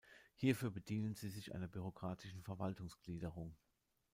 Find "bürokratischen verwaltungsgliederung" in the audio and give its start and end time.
1.67-3.55